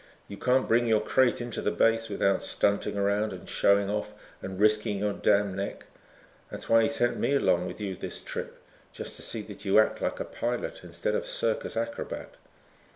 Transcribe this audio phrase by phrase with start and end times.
[0.27, 4.15] You can't bring your crate in to the base without stunting around and showing off
[4.41, 5.85] and risking your damn neck.
[6.49, 8.57] That's why he sent me along with you this trip.
[8.93, 12.37] Just to see that you act like a pilot instead of circus acrobat."